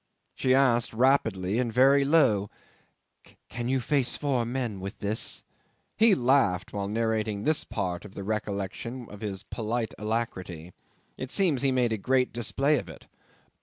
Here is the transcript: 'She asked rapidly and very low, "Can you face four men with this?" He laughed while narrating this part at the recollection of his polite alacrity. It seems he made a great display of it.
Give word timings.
'She 0.33 0.55
asked 0.55 0.93
rapidly 0.93 1.59
and 1.59 1.71
very 1.71 2.03
low, 2.03 2.49
"Can 3.49 3.67
you 3.69 3.79
face 3.79 4.17
four 4.17 4.47
men 4.47 4.79
with 4.79 4.97
this?" 4.97 5.43
He 5.95 6.15
laughed 6.15 6.73
while 6.73 6.87
narrating 6.87 7.43
this 7.43 7.63
part 7.63 8.03
at 8.03 8.13
the 8.13 8.23
recollection 8.23 9.07
of 9.11 9.21
his 9.21 9.43
polite 9.43 9.93
alacrity. 9.99 10.73
It 11.17 11.29
seems 11.29 11.61
he 11.61 11.71
made 11.71 11.93
a 11.93 11.99
great 11.99 12.33
display 12.33 12.79
of 12.79 12.89
it. 12.89 13.05